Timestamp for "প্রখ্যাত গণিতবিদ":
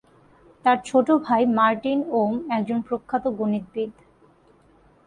2.87-3.91